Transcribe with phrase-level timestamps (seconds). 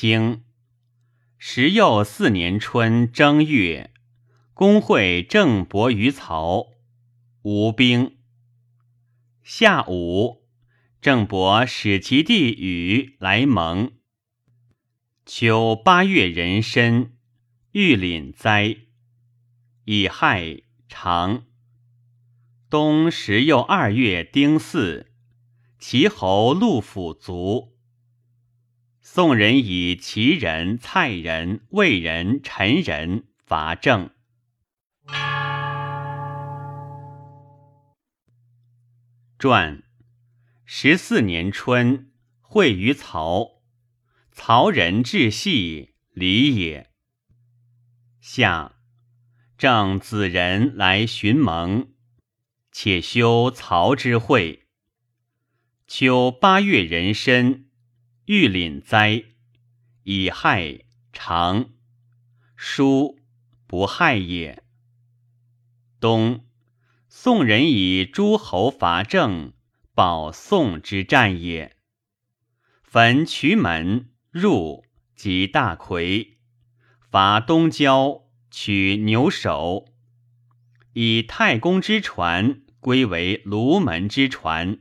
[0.00, 0.44] 经
[1.38, 3.90] 时又四年春正月，
[4.54, 6.68] 公会郑伯于曹，
[7.42, 8.16] 吴兵。
[9.42, 10.46] 夏午，
[11.00, 13.90] 郑伯使其弟禹来盟。
[15.26, 17.16] 秋八月壬申，
[17.72, 18.76] 玉廪灾，
[19.84, 21.42] 乙亥长。
[22.70, 25.06] 冬十又二月丁巳，
[25.80, 27.76] 齐侯陆府卒。
[29.10, 34.10] 宋人以齐人、蔡人、魏人、陈人伐郑。
[39.38, 39.82] 传
[40.66, 43.62] 十四年春，会于曹。
[44.30, 46.90] 曹人至系礼也。
[48.20, 48.74] 夏，
[49.56, 51.88] 正子人来寻盟，
[52.70, 54.66] 且修曹之会。
[55.86, 57.67] 秋八月壬申，
[58.30, 59.24] 玉廪灾，
[60.02, 60.80] 乙亥
[61.14, 61.70] 长。
[62.56, 63.18] 书
[63.66, 64.62] 不害也。
[65.98, 66.44] 冬，
[67.08, 69.54] 宋人以诸侯伐郑，
[69.94, 71.74] 保宋之战也。
[72.82, 74.10] 焚渠门。
[74.30, 74.84] 入
[75.16, 76.36] 及大魁，
[77.10, 79.86] 伐东郊，取牛首，
[80.92, 84.80] 以太公之船归为卢门之船。